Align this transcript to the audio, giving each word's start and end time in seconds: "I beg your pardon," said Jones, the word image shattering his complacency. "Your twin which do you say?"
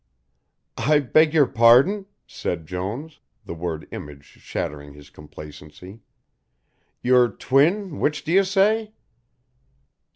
"I 0.79 0.97
beg 0.97 1.31
your 1.31 1.45
pardon," 1.45 2.07
said 2.25 2.65
Jones, 2.65 3.19
the 3.45 3.53
word 3.53 3.87
image 3.91 4.25
shattering 4.25 4.93
his 4.93 5.11
complacency. 5.11 5.99
"Your 7.03 7.27
twin 7.29 7.99
which 7.99 8.23
do 8.23 8.31
you 8.31 8.43
say?" 8.43 8.93